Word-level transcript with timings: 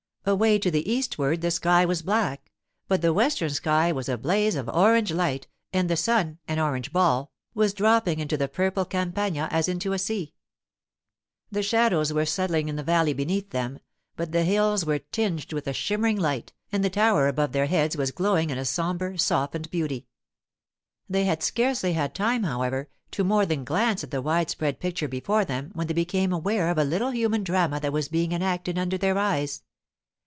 Away 0.23 0.59
to 0.59 0.69
the 0.69 0.87
eastward 0.89 1.41
the 1.41 1.49
sky 1.49 1.83
was 1.83 2.03
black, 2.03 2.51
but 2.87 3.01
the 3.01 3.11
western 3.11 3.49
sky 3.49 3.91
was 3.91 4.07
a 4.07 4.19
blaze 4.19 4.53
of 4.53 4.69
orange 4.69 5.11
light, 5.11 5.47
and 5.73 5.89
the 5.89 5.97
sun, 5.97 6.37
an 6.47 6.59
orange 6.59 6.93
ball, 6.93 7.31
was 7.55 7.73
dropping 7.73 8.19
into 8.19 8.37
the 8.37 8.47
purple 8.47 8.85
Campagna 8.85 9.47
as 9.49 9.67
into 9.67 9.93
a 9.93 9.99
sea. 9.99 10.35
The 11.51 11.63
shadows 11.63 12.13
were 12.13 12.27
settling 12.27 12.69
in 12.69 12.75
the 12.75 12.83
valley 12.83 13.13
beneath 13.13 13.49
them, 13.49 13.79
but 14.15 14.31
the 14.31 14.43
hills 14.43 14.85
were 14.85 14.99
tinged 14.99 15.53
with 15.53 15.65
a 15.65 15.73
shimmering 15.73 16.17
light, 16.17 16.53
and 16.71 16.85
the 16.85 16.91
tower 16.91 17.27
above 17.27 17.51
their 17.51 17.65
heads 17.65 17.97
was 17.97 18.11
glowing 18.11 18.51
in 18.51 18.59
a 18.59 18.63
sombre, 18.63 19.17
softened 19.17 19.71
beauty. 19.71 20.05
They 21.09 21.23
had 21.25 21.41
scarcely 21.41 21.93
had 21.93 22.13
time, 22.13 22.43
however, 22.43 22.89
to 23.09 23.23
more 23.23 23.47
than 23.47 23.65
glance 23.65 24.03
at 24.03 24.11
the 24.11 24.21
wide 24.21 24.51
spread 24.51 24.79
picture 24.79 25.07
before 25.07 25.45
them 25.45 25.71
when 25.73 25.87
they 25.87 25.95
became 25.95 26.31
aware 26.31 26.69
of 26.69 26.77
a 26.77 26.83
little 26.83 27.09
human 27.09 27.43
drama 27.43 27.79
that 27.79 27.91
was 27.91 28.07
being 28.07 28.33
enacted 28.33 28.77
under 28.77 28.99
their 28.99 29.17
eyes. 29.17 29.63